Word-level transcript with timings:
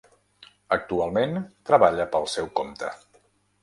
Actualment 0.77 1.37
treballa 1.73 2.11
pel 2.17 2.29
seu 2.39 2.53
compte. 2.63 2.95